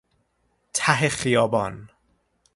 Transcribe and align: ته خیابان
ته 0.73 1.09
خیابان 1.09 1.89